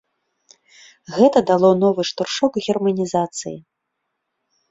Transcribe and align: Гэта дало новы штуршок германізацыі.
Гэта 1.17 1.39
дало 1.51 1.69
новы 1.83 2.01
штуршок 2.09 2.53
германізацыі. 2.67 3.55